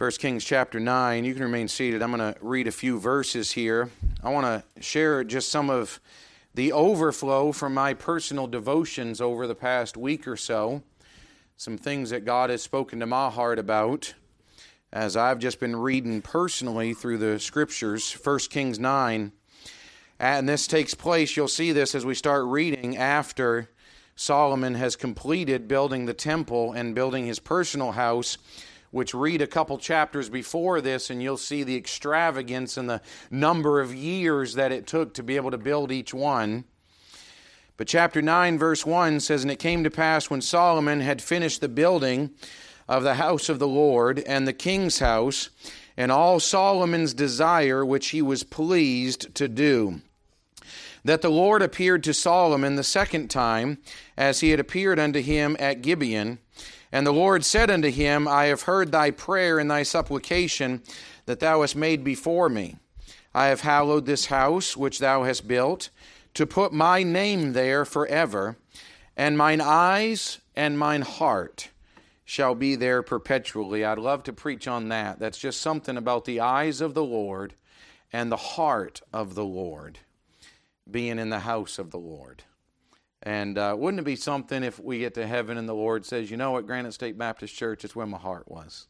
[0.00, 1.26] 1 Kings chapter 9.
[1.26, 2.00] You can remain seated.
[2.00, 3.90] I'm going to read a few verses here.
[4.22, 6.00] I want to share just some of
[6.54, 10.82] the overflow from my personal devotions over the past week or so.
[11.58, 14.14] Some things that God has spoken to my heart about
[14.90, 19.32] as I've just been reading personally through the scriptures, 1 Kings 9.
[20.18, 23.68] And this takes place, you'll see this as we start reading after
[24.16, 28.38] Solomon has completed building the temple and building his personal house
[28.90, 33.80] which read a couple chapters before this, and you'll see the extravagance and the number
[33.80, 36.64] of years that it took to be able to build each one.
[37.76, 41.60] But chapter 9, verse 1 says, And it came to pass when Solomon had finished
[41.60, 42.30] the building
[42.88, 45.48] of the house of the Lord and the king's house,
[45.96, 50.00] and all Solomon's desire which he was pleased to do,
[51.04, 53.78] that the Lord appeared to Solomon the second time,
[54.16, 56.38] as he had appeared unto him at Gibeon
[56.92, 60.82] and the Lord said unto him, I have heard thy prayer and thy supplication
[61.26, 62.76] that thou hast made before me.
[63.34, 65.90] I have hallowed this house which thou hast built,
[66.34, 68.56] to put my name there forever,
[69.16, 71.70] and mine eyes and mine heart
[72.24, 73.84] shall be there perpetually.
[73.84, 75.18] I'd love to preach on that.
[75.18, 77.54] That's just something about the eyes of the Lord
[78.12, 79.98] and the heart of the Lord
[80.88, 82.44] being in the house of the Lord.
[83.22, 86.30] And uh, wouldn't it be something if we get to heaven and the Lord says,
[86.30, 88.86] you know what, Granite State Baptist Church, is where my heart was?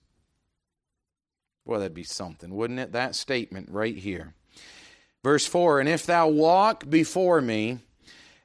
[1.64, 2.92] Well, that'd be something, wouldn't it?
[2.92, 4.34] That statement right here.
[5.22, 7.78] Verse 4 And if thou walk before me,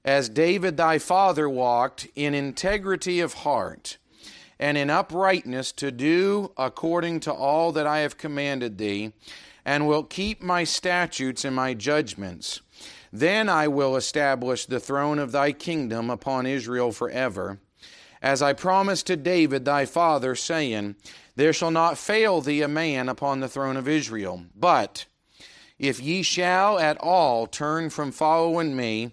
[0.03, 3.97] as David thy father walked, in integrity of heart,
[4.59, 9.13] and in uprightness to do according to all that I have commanded thee,
[9.66, 12.61] and wilt keep my statutes and my judgments,
[13.19, 17.59] then I will establish the throne of thy kingdom upon Israel forever.
[18.22, 20.95] As I promised to David thy father, saying,
[21.35, 24.45] There shall not fail thee a man upon the throne of Israel.
[24.55, 25.05] But
[25.77, 29.11] if ye shall at all turn from following me,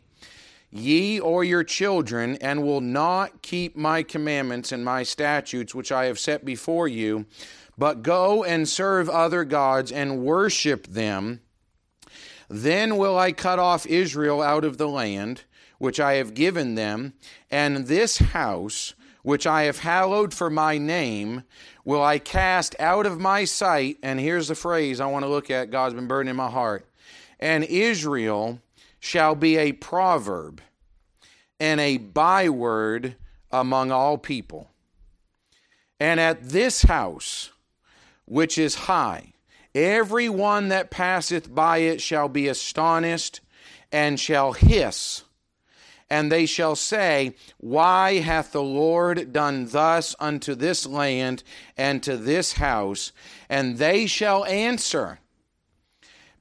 [0.70, 6.06] ye or your children, and will not keep my commandments and my statutes which I
[6.06, 7.27] have set before you,
[7.77, 11.41] but go and serve other gods and worship them,
[12.53, 15.45] then will I cut off Israel out of the land
[15.79, 17.15] which I have given them,
[17.51, 21.45] and this house which I have hallowed for my name
[21.85, 23.97] will I cast out of my sight.
[24.03, 26.87] And here's the phrase I want to look at, God's been burning in my heart.
[27.41, 28.61] And Israel
[29.01, 30.61] shall be a proverb
[31.59, 33.17] and a byword
[33.51, 34.71] among all people.
[35.99, 37.51] And at this house,
[38.27, 39.31] which is high,
[39.75, 43.41] Every one that passeth by it shall be astonished
[43.91, 45.22] and shall hiss.
[46.10, 51.43] And they shall say, Why hath the Lord done thus unto this land
[51.77, 53.12] and to this house?
[53.49, 55.21] And they shall answer,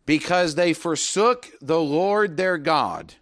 [0.06, 3.16] Because they forsook the Lord their God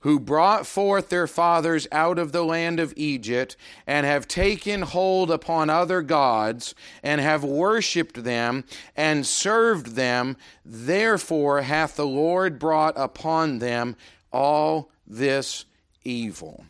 [0.00, 3.56] who brought forth their fathers out of the land of Egypt,
[3.86, 8.64] and have taken hold upon other gods, and have worshipped them,
[8.96, 10.36] and served them.
[10.64, 13.96] Therefore hath the Lord brought upon them
[14.32, 15.64] all this
[16.04, 16.64] evil.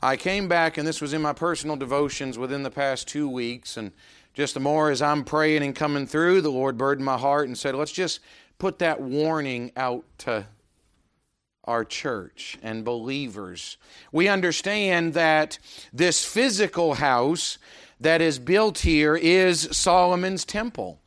[0.00, 3.76] I came back, and this was in my personal devotions within the past two weeks,
[3.76, 3.90] and
[4.32, 7.58] just the more as I'm praying and coming through, the Lord burdened my heart and
[7.58, 8.20] said, Let's just
[8.58, 10.46] put that warning out to
[11.68, 13.76] our church and believers.
[14.10, 15.58] We understand that
[15.92, 17.58] this physical house
[18.00, 20.98] that is built here is Solomon's temple.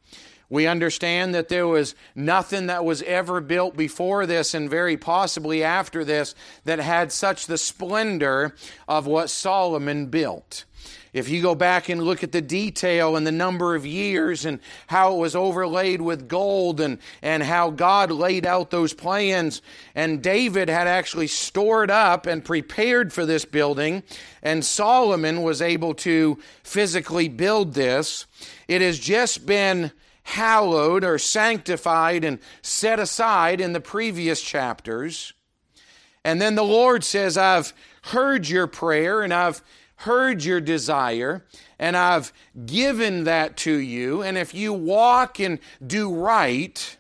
[0.50, 5.64] We understand that there was nothing that was ever built before this and very possibly
[5.64, 6.36] after this
[6.66, 8.54] that had such the splendor
[8.88, 10.66] of what Solomon built.
[11.14, 14.60] If you go back and look at the detail and the number of years and
[14.88, 19.62] how it was overlaid with gold and, and how God laid out those plans,
[19.94, 24.04] and David had actually stored up and prepared for this building,
[24.42, 28.26] and Solomon was able to physically build this,
[28.70, 29.92] it has just been
[30.24, 35.34] hallowed or sanctified and set aside in the previous chapters.
[36.24, 39.62] And then the Lord says, I've heard your prayer and I've
[40.02, 41.46] heard your desire,
[41.78, 42.34] and I've
[42.66, 44.24] given that to you.
[44.24, 46.98] And if you walk and do right,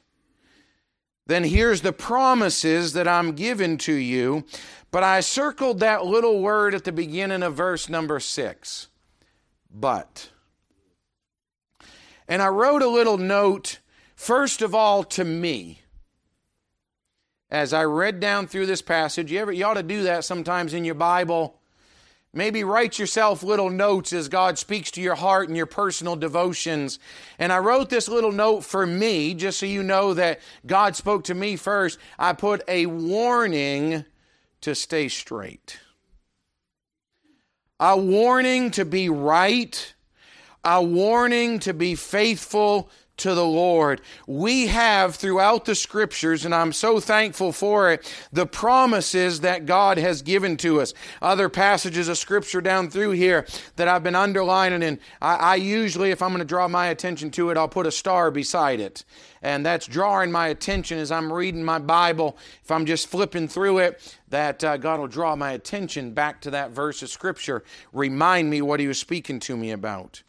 [1.25, 4.45] then here's the promises that I'm given to you.
[4.91, 8.87] But I circled that little word at the beginning of verse number six.
[9.73, 10.29] But.
[12.27, 13.79] And I wrote a little note,
[14.15, 15.79] first of all, to me.
[17.49, 20.73] As I read down through this passage, you, ever, you ought to do that sometimes
[20.73, 21.60] in your Bible
[22.33, 26.97] Maybe write yourself little notes as God speaks to your heart and your personal devotions.
[27.37, 31.25] And I wrote this little note for me, just so you know that God spoke
[31.25, 31.99] to me first.
[32.17, 34.05] I put a warning
[34.61, 35.79] to stay straight,
[37.79, 39.93] a warning to be right,
[40.63, 44.01] a warning to be faithful to the Lord.
[44.27, 49.97] We have throughout the scriptures, and I'm so thankful for it, the promises that God
[49.97, 50.93] has given to us.
[51.21, 56.11] Other passages of scripture down through here that I've been underlining, and I, I usually,
[56.11, 59.03] if I'm going to draw my attention to it, I'll put a star beside it.
[59.43, 62.37] And that's drawing my attention as I'm reading my Bible.
[62.63, 66.51] If I'm just flipping through it, that uh, God will draw my attention back to
[66.51, 70.23] that verse of scripture, remind me what He was speaking to me about.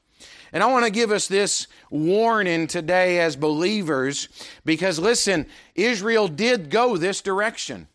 [0.52, 4.28] And I want to give us this warning today as believers
[4.64, 7.88] because listen, Israel did go this direction.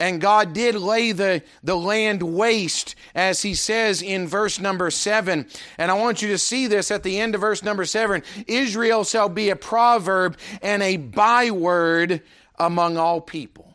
[0.00, 5.46] And God did lay the, the land waste, as he says in verse number seven.
[5.78, 9.04] And I want you to see this at the end of verse number seven Israel
[9.04, 12.22] shall be a proverb and a byword
[12.58, 13.72] among all people.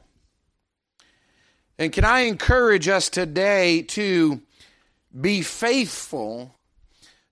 [1.80, 4.42] And can I encourage us today to
[5.20, 6.54] be faithful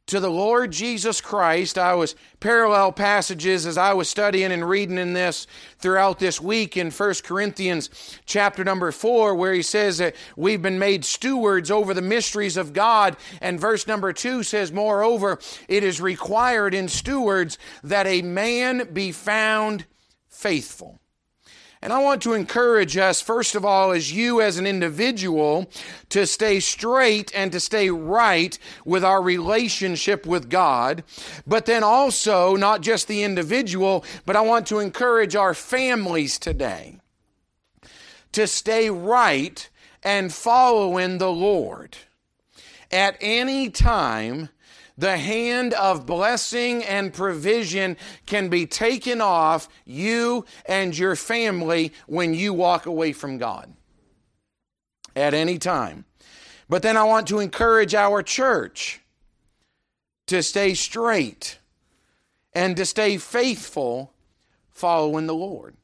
[0.07, 1.77] to the Lord Jesus Christ.
[1.77, 5.48] I was parallel passages as I was studying and reading in this
[5.80, 7.89] throughout this week in 1 Corinthians
[8.25, 12.74] chapter number 4 where he says that we've been made stewards over the mysteries of
[12.74, 18.89] God and verse number 2 says moreover it is required in stewards that a man
[18.94, 19.86] be found
[20.30, 21.00] faithful.
[21.81, 25.69] And I want to encourage us, first of all, as you as an individual,
[26.09, 31.03] to stay straight and to stay right with our relationship with God.
[31.45, 36.97] But then also, not just the individual, but I want to encourage our families today
[38.31, 39.69] to stay right
[40.03, 41.97] and follow in the Lord.
[42.91, 44.50] At any time,
[44.97, 52.33] the hand of blessing and provision can be taken off you and your family when
[52.33, 53.71] you walk away from God
[55.15, 56.05] at any time.
[56.67, 59.01] But then I want to encourage our church
[60.27, 61.59] to stay straight
[62.53, 64.13] and to stay faithful
[64.71, 65.75] following the Lord.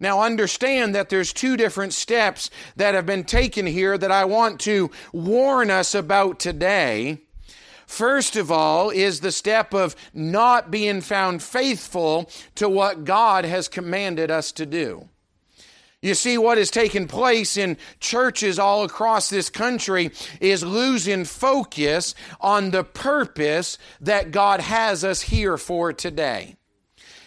[0.00, 4.58] Now understand that there's two different steps that have been taken here that I want
[4.60, 7.20] to warn us about today.
[7.86, 13.68] First of all, is the step of not being found faithful to what God has
[13.68, 15.08] commanded us to do.
[16.02, 22.16] You see, what has taken place in churches all across this country is losing focus
[22.40, 26.56] on the purpose that God has us here for today.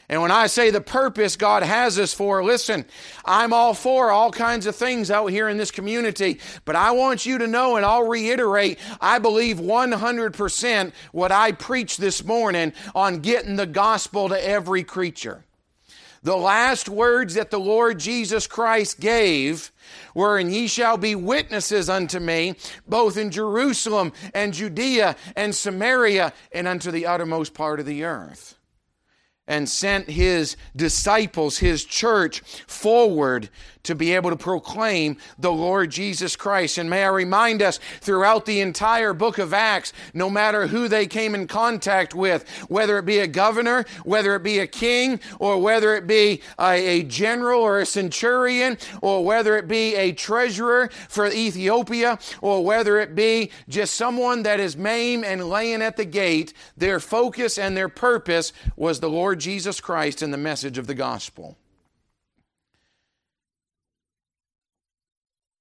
[0.07, 2.86] And when I say the purpose God has us for, listen,
[3.24, 7.25] I'm all for all kinds of things out here in this community, but I want
[7.25, 13.19] you to know, and I'll reiterate, I believe 100% what I preached this morning on
[13.19, 15.44] getting the gospel to every creature.
[16.22, 19.72] The last words that the Lord Jesus Christ gave
[20.16, 22.56] were, And ye shall be witnesses unto me,
[22.88, 28.55] both in Jerusalem and Judea and Samaria and unto the uttermost part of the earth
[29.48, 33.50] and sent his disciples, his church, forward
[33.86, 36.78] to be able to proclaim the Lord Jesus Christ.
[36.78, 41.08] And may I remind us throughout the entire book of Acts, no matter who they
[41.08, 45.62] came in contact with, whether it be a governor, whether it be a king, or
[45.62, 50.89] whether it be a, a general or a centurion, or whether it be a treasurer
[51.10, 56.06] for Ethiopia, or whether it be just someone that is maimed and laying at the
[56.06, 60.77] gate, their focus and their purpose was the Lord Lord Jesus Christ and the message
[60.77, 61.58] of the gospel.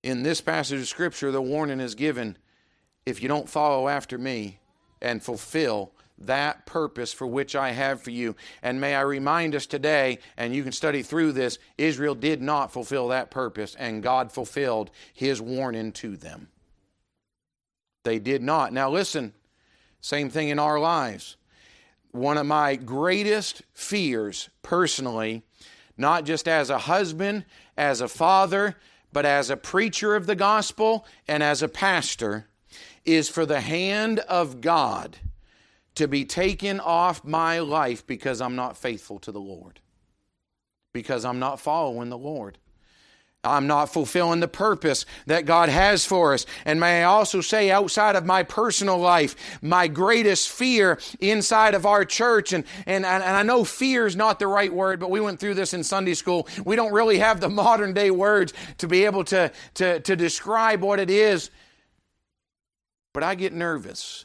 [0.04, 2.36] In this passage of Scripture, the warning is given
[3.06, 4.58] if you don't follow after me
[5.00, 8.36] and fulfill that purpose for which I have for you.
[8.62, 12.70] And may I remind us today, and you can study through this, Israel did not
[12.70, 16.48] fulfill that purpose, and God fulfilled his warning to them.
[18.02, 18.74] They did not.
[18.74, 19.32] Now, listen,
[20.02, 21.38] same thing in our lives
[22.10, 25.44] one of my greatest fears personally,
[25.96, 27.46] not just as a husband,
[27.78, 28.76] as a father,
[29.14, 32.48] but as a preacher of the gospel and as a pastor,
[33.04, 35.18] is for the hand of God
[35.94, 39.80] to be taken off my life because I'm not faithful to the Lord,
[40.92, 42.58] because I'm not following the Lord.
[43.44, 46.46] I'm not fulfilling the purpose that God has for us.
[46.64, 51.86] And may I also say, outside of my personal life, my greatest fear inside of
[51.86, 55.20] our church, and, and, and I know fear is not the right word, but we
[55.20, 56.48] went through this in Sunday school.
[56.64, 60.82] We don't really have the modern day words to be able to, to, to describe
[60.82, 61.50] what it is.
[63.12, 64.24] But I get nervous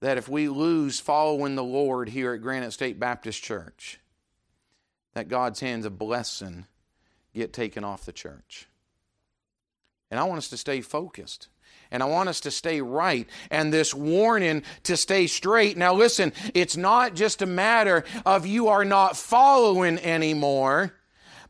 [0.00, 4.00] that if we lose following the Lord here at Granite State Baptist Church,
[5.14, 6.66] that God's hands of blessing
[7.34, 8.68] get taken off the church.
[10.10, 11.48] And I want us to stay focused.
[11.90, 13.28] And I want us to stay right.
[13.50, 15.76] And this warning to stay straight.
[15.76, 20.94] Now, listen, it's not just a matter of you are not following anymore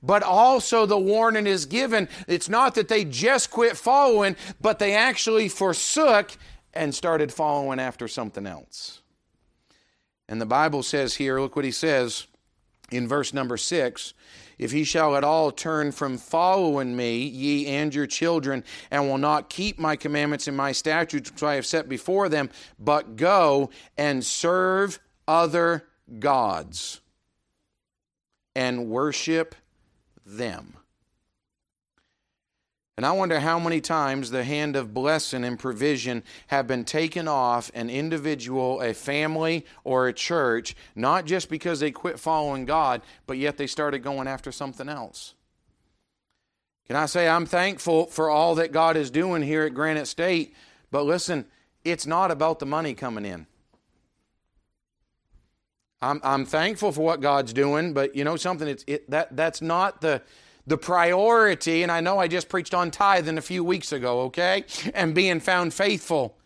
[0.03, 2.09] but also the warning is given.
[2.27, 6.33] It's not that they just quit following, but they actually forsook
[6.75, 9.01] and started following after something else.
[10.29, 12.27] And the Bible says here, look what he says
[12.93, 14.15] in verse number six
[14.59, 19.19] if he shall at all turn from following me, ye and your children, and will
[19.19, 23.71] not keep my commandments and my statutes which I have set before them, but go
[23.97, 27.01] and serve other gods
[28.55, 29.57] and worship
[30.25, 30.77] them.
[32.97, 37.27] And I wonder how many times the hand of blessing and provision have been taken
[37.27, 43.01] off an individual, a family, or a church, not just because they quit following God,
[43.27, 45.35] but yet they started going after something else.
[46.87, 50.55] Can I say I'm thankful for all that God is doing here at Granite State,
[50.91, 51.47] but listen,
[51.85, 53.47] it's not about the money coming in.
[56.03, 59.63] I'm, I'm thankful for what God's doing, but you know something, it's, it, that, that's
[59.63, 60.21] not the
[60.67, 64.65] the priority, and I know I just preached on tithing a few weeks ago, okay?
[64.95, 66.37] And being found faithful.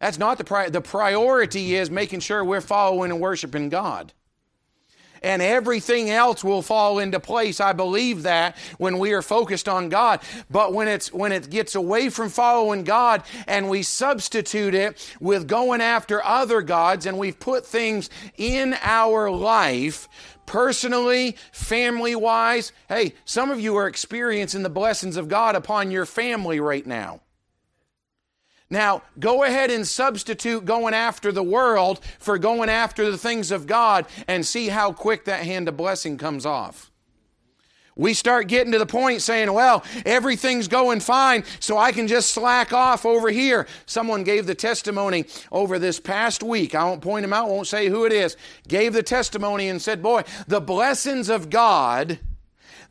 [0.00, 4.12] That's not the pri- the priority is making sure we're following and worshiping God.
[5.22, 7.60] And everything else will fall into place.
[7.60, 10.20] I believe that when we are focused on God.
[10.50, 15.46] But when it's when it gets away from following God and we substitute it with
[15.46, 20.08] going after other gods and we've put things in our life
[20.46, 22.72] personally, family wise.
[22.88, 27.20] Hey, some of you are experiencing the blessings of God upon your family right now.
[28.72, 33.66] Now, go ahead and substitute going after the world for going after the things of
[33.66, 36.90] God and see how quick that hand of blessing comes off.
[37.96, 42.30] We start getting to the point saying, well, everything's going fine, so I can just
[42.30, 43.66] slack off over here.
[43.84, 46.74] Someone gave the testimony over this past week.
[46.74, 48.38] I won't point him out, won't say who it is.
[48.68, 52.20] Gave the testimony and said, boy, the blessings of God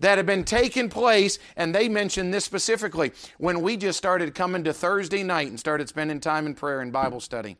[0.01, 4.63] that have been taking place, and they mentioned this specifically when we just started coming
[4.65, 7.57] to Thursday night and started spending time in prayer and Bible study.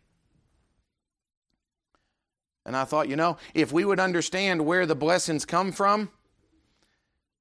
[2.66, 6.10] And I thought, you know, if we would understand where the blessings come from,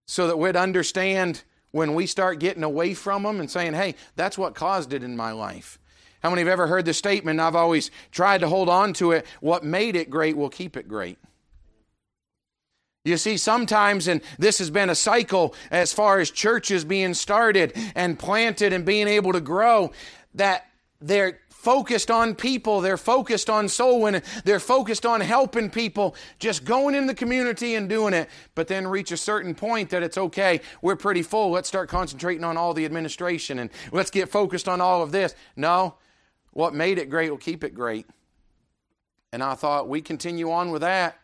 [0.06, 4.36] so that we'd understand when we start getting away from them and saying, hey, that's
[4.36, 5.78] what caused it in my life.
[6.22, 7.38] How many have ever heard the statement?
[7.38, 9.24] I've always tried to hold on to it.
[9.40, 11.18] What made it great will keep it great.
[13.04, 17.72] You see, sometimes, and this has been a cycle as far as churches being started
[17.94, 19.92] and planted and being able to grow,
[20.34, 20.66] that
[21.00, 26.64] they're focused on people, they're focused on soul winning, they're focused on helping people, just
[26.64, 30.16] going in the community and doing it, but then reach a certain point that it's
[30.16, 34.68] okay, we're pretty full, let's start concentrating on all the administration and let's get focused
[34.68, 35.34] on all of this.
[35.54, 35.96] No,
[36.52, 38.06] what made it great will keep it great.
[39.32, 41.19] And I thought we continue on with that.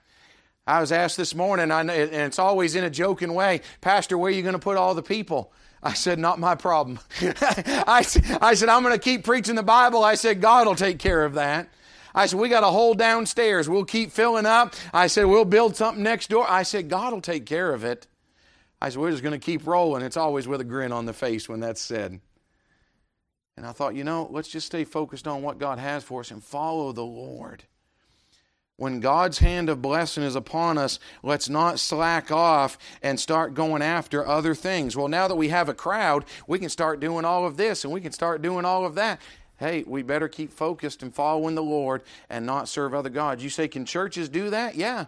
[0.67, 4.35] I was asked this morning, and it's always in a joking way, Pastor, where are
[4.35, 5.53] you going to put all the people?
[5.83, 6.99] I said, Not my problem.
[7.21, 8.05] I,
[8.41, 10.03] I said, I'm going to keep preaching the Bible.
[10.03, 11.69] I said, God will take care of that.
[12.15, 13.69] I said, We got a hole downstairs.
[13.69, 14.75] We'll keep filling up.
[14.93, 16.45] I said, We'll build something next door.
[16.49, 18.09] I said, God will take care of it.
[18.83, 20.03] I said, We're just going to keep rolling.
[20.03, 22.21] It's always with a grin on the face when that's said.
[23.57, 26.31] And I thought, you know, let's just stay focused on what God has for us
[26.31, 27.63] and follow the Lord.
[28.79, 33.81] When God's hand of blessing is upon us, let's not slack off and start going
[33.81, 34.95] after other things.
[34.95, 37.93] Well, now that we have a crowd, we can start doing all of this and
[37.93, 39.19] we can start doing all of that.
[39.59, 43.43] Hey, we better keep focused and following the Lord and not serve other gods.
[43.43, 44.75] You say, can churches do that?
[44.75, 45.07] Yeah.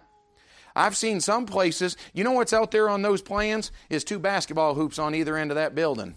[0.75, 3.71] I've seen some places, you know what's out there on those plans?
[3.91, 6.15] Is two basketball hoops on either end of that building.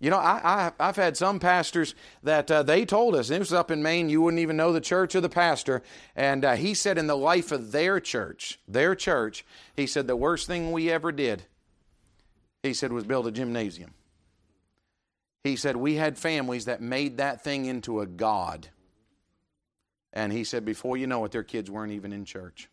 [0.00, 3.38] You know, I, I, have had some pastors that uh, they told us, and it
[3.38, 5.82] was up in Maine, you wouldn't even know the church or the pastor.
[6.16, 9.44] And uh, he said, in the life of their church, their church,
[9.76, 11.44] he said, the worst thing we ever did,
[12.62, 13.94] he said, was build a gymnasium.
[15.44, 18.68] He said, we had families that made that thing into a God.
[20.12, 22.68] And he said, before you know it, their kids weren't even in church.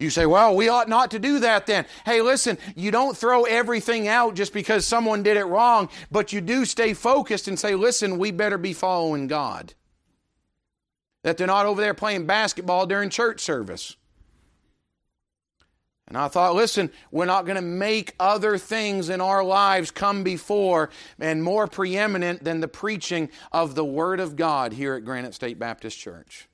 [0.00, 1.84] You say, well, we ought not to do that then.
[2.06, 6.40] Hey, listen, you don't throw everything out just because someone did it wrong, but you
[6.40, 9.74] do stay focused and say, listen, we better be following God.
[11.22, 13.96] That they're not over there playing basketball during church service.
[16.08, 20.24] And I thought, listen, we're not going to make other things in our lives come
[20.24, 20.88] before
[21.20, 25.58] and more preeminent than the preaching of the Word of God here at Granite State
[25.58, 26.48] Baptist Church.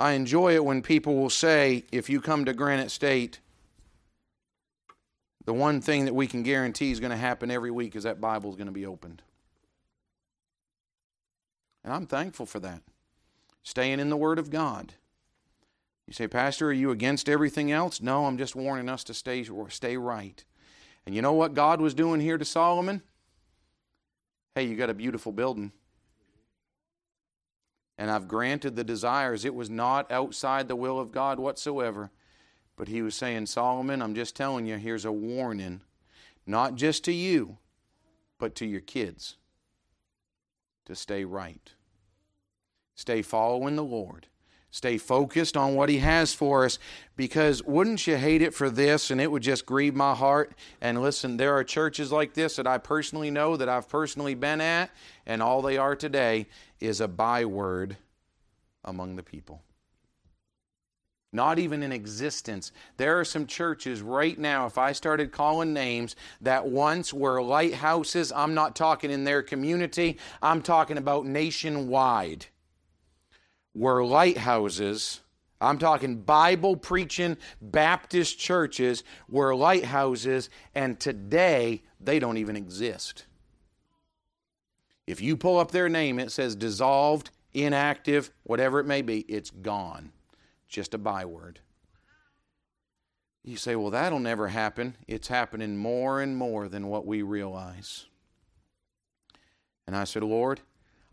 [0.00, 3.38] I enjoy it when people will say, if you come to Granite State,
[5.44, 8.18] the one thing that we can guarantee is going to happen every week is that
[8.18, 9.20] Bible is going to be opened.
[11.84, 12.80] And I'm thankful for that.
[13.62, 14.94] Staying in the Word of God.
[16.06, 18.00] You say, Pastor, are you against everything else?
[18.00, 20.42] No, I'm just warning us to stay, stay right.
[21.04, 23.02] And you know what God was doing here to Solomon?
[24.54, 25.72] Hey, you got a beautiful building.
[28.00, 29.44] And I've granted the desires.
[29.44, 32.10] It was not outside the will of God whatsoever.
[32.74, 35.82] But he was saying, Solomon, I'm just telling you, here's a warning,
[36.46, 37.58] not just to you,
[38.38, 39.36] but to your kids
[40.86, 41.74] to stay right.
[42.94, 44.28] Stay following the Lord.
[44.70, 46.78] Stay focused on what He has for us
[47.16, 50.52] because wouldn't you hate it for this and it would just grieve my heart?
[50.80, 54.60] And listen, there are churches like this that I personally know, that I've personally been
[54.60, 54.90] at,
[55.26, 56.46] and all they are today
[56.78, 57.96] is a byword
[58.84, 59.62] among the people
[61.32, 62.72] not even in existence.
[62.96, 68.32] There are some churches right now, if I started calling names, that once were lighthouses.
[68.32, 72.46] I'm not talking in their community, I'm talking about nationwide.
[73.74, 75.20] Were lighthouses.
[75.60, 83.26] I'm talking Bible preaching Baptist churches were lighthouses, and today they don't even exist.
[85.06, 89.50] If you pull up their name, it says dissolved, inactive, whatever it may be, it's
[89.50, 90.12] gone
[90.70, 91.60] just a byword.
[93.42, 94.96] You say, well, that'll never happen.
[95.08, 98.06] It's happening more and more than what we realize.
[99.86, 100.60] And I said, Lord,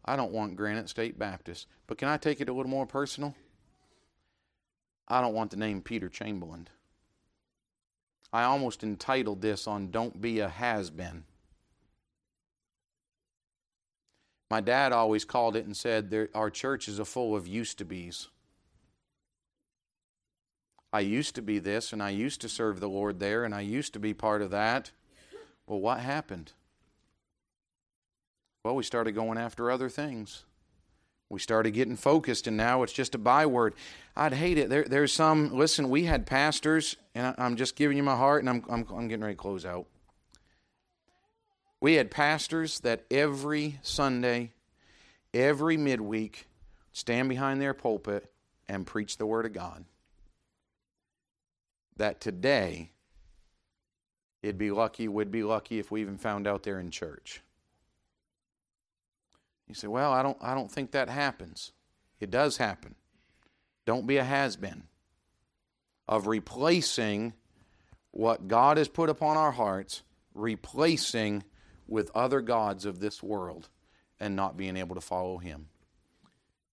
[0.08, 3.36] I don't want Granite State Baptist, but can I take it a little more personal?
[5.08, 6.70] I don't want the name Peter Chamberlain.
[8.32, 11.24] I almost entitled this on Don't Be a Has Been.
[14.50, 17.86] My dad always called it and said, Our church is a full of used to
[17.86, 18.30] be's.
[20.94, 23.62] I used to be this and I used to serve the Lord there and I
[23.62, 24.92] used to be part of that.
[25.66, 26.54] Well, what happened?
[28.68, 30.44] Well, we started going after other things.
[31.30, 33.76] We started getting focused, and now it's just a byword.
[34.14, 34.70] I'd hate it.
[34.70, 38.44] There, there's some, listen, we had pastors, and I, am just giving you my heart,
[38.44, 39.86] and I'm, I'm, I'm getting ready to close out.
[41.80, 44.52] We had pastors that every Sunday,
[45.34, 46.50] every midweek,
[46.92, 48.30] stand behind their pulpit
[48.68, 49.86] and preach the Word of God
[51.96, 52.92] that today
[54.44, 57.42] it'd be lucky, We'd be lucky if we even found out they're in church.
[59.68, 61.72] You say, well, I don't, I don't think that happens.
[62.20, 62.96] It does happen.
[63.86, 64.84] Don't be a has been
[66.08, 67.34] of replacing
[68.12, 70.04] what God has put upon our hearts,
[70.34, 71.44] replacing
[71.88, 73.70] with other gods of this world
[74.20, 75.68] and not being able to follow Him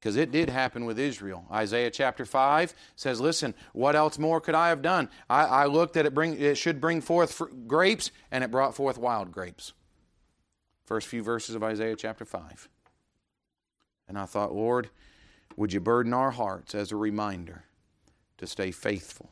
[0.04, 1.46] because it did happen with Israel.
[1.50, 5.08] Isaiah chapter 5 says, Listen, what else more could I have done?
[5.30, 8.98] I, I looked at it, bring, it should bring forth grapes, and it brought forth
[8.98, 9.72] wild grapes.
[10.84, 12.68] First few verses of Isaiah chapter 5.
[14.08, 14.90] And I thought, Lord,
[15.56, 17.64] would you burden our hearts as a reminder
[18.38, 19.30] to stay faithful,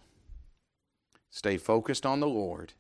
[1.30, 2.72] stay focused on the Lord.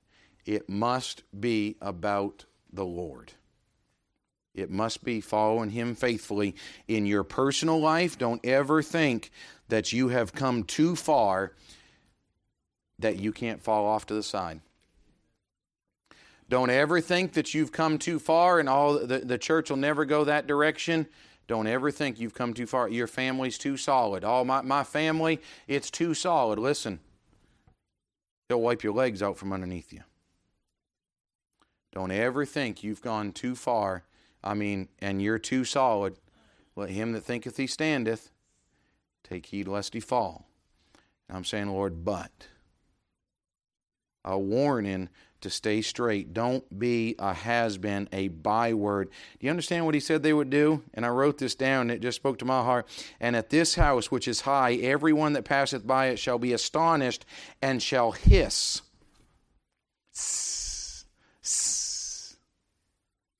[0.44, 3.32] It must be about the Lord.
[4.54, 6.54] It must be following Him faithfully
[6.86, 8.18] in your personal life.
[8.18, 9.30] Don't ever think
[9.68, 11.52] that you have come too far
[12.98, 14.60] that you can't fall off to the side.
[16.48, 20.04] Don't ever think that you've come too far and all the, the church will never
[20.04, 21.06] go that direction.
[21.48, 22.88] Don't ever think you've come too far.
[22.88, 24.24] Your family's too solid.
[24.24, 26.58] All my, my family, it's too solid.
[26.58, 27.00] Listen,
[28.48, 30.02] they'll wipe your legs out from underneath you.
[31.92, 34.04] Don't ever think you've gone too far
[34.44, 36.16] I mean, and you're too solid.
[36.74, 38.30] Let him that thinketh he standeth
[39.22, 40.46] take heed lest he fall.
[41.30, 42.48] I'm saying, Lord, but
[44.24, 45.08] a warning
[45.42, 46.32] to stay straight.
[46.32, 49.10] Don't be a has been, a byword.
[49.38, 50.82] Do you understand what he said they would do?
[50.94, 52.88] And I wrote this down, it just spoke to my heart.
[53.20, 57.24] And at this house which is high, everyone that passeth by it shall be astonished
[57.60, 58.82] and shall hiss.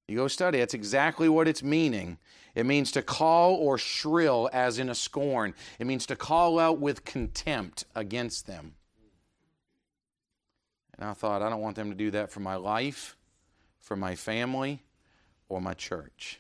[0.09, 0.59] You go study.
[0.59, 2.19] That's exactly what it's meaning.
[2.55, 5.55] It means to call or shrill as in a scorn.
[5.79, 8.75] It means to call out with contempt against them.
[11.03, 13.17] And I thought, I don't want them to do that for my life,
[13.81, 14.85] for my family,
[15.49, 16.39] or my church.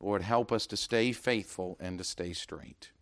[0.00, 2.90] Lord, help us to stay faithful and to stay straight.